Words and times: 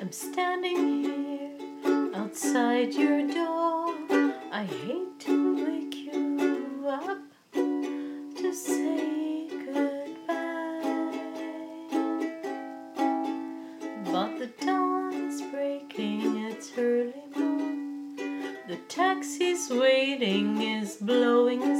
I'm 0.00 0.12
standing 0.12 1.02
here 1.02 2.10
outside 2.14 2.94
your 2.94 3.26
door. 3.26 3.96
I 4.52 4.64
hate 4.64 5.18
to 5.20 5.66
wake 5.66 5.94
you 5.96 6.84
up 6.86 7.18
to 7.52 8.54
say 8.54 9.48
goodbye. 9.66 11.18
But 14.04 14.38
the 14.38 14.50
dawn 14.64 15.14
is 15.14 15.42
breaking, 15.50 16.44
it's 16.44 16.70
early 16.78 17.14
morn. 17.34 18.14
The 18.68 18.78
taxi's 18.88 19.68
waiting, 19.68 20.62
is 20.62 20.94
blowing 20.94 21.77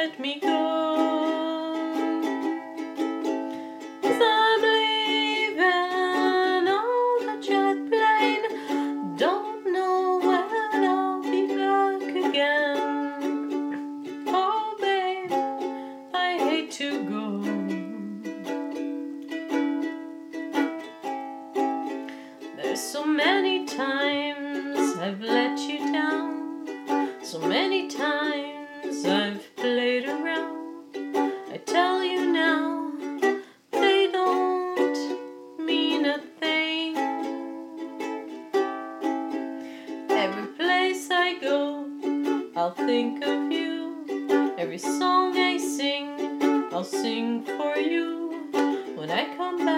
let 0.00 0.20
me 0.20 0.38
go. 0.38 0.48
I'm 4.04 4.62
leaving 4.62 5.62
on 6.68 7.42
jet 7.42 7.78
plane. 7.90 8.46
Don't 9.16 9.66
know 9.72 10.20
when 10.22 10.84
I'll 10.84 11.20
be 11.22 11.48
back 11.48 12.02
again. 12.26 12.78
Oh, 14.28 14.76
babe, 14.80 15.32
I 16.14 16.38
hate 16.46 16.70
to 16.82 16.88
go. 17.14 17.42
There's 22.56 22.80
so 22.80 23.04
many 23.04 23.66
times 23.66 24.96
I've 24.98 25.20
let 25.20 25.58
you 25.58 25.92
down. 25.92 26.28
So 27.22 27.40
many 27.40 27.88
times 27.88 29.04
I've 29.04 29.56
played 29.56 29.87
Every 40.18 40.48
place 40.58 41.12
I 41.12 41.38
go, 41.38 41.86
I'll 42.56 42.72
think 42.72 43.24
of 43.24 43.52
you. 43.52 44.04
Every 44.58 44.76
song 44.76 45.38
I 45.38 45.58
sing, 45.58 46.42
I'll 46.72 46.82
sing 46.82 47.44
for 47.44 47.76
you. 47.78 48.50
When 48.96 49.12
I 49.12 49.32
come 49.36 49.64
back, 49.64 49.77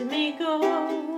to 0.00 0.06
me 0.06 0.32
go. 0.32 1.09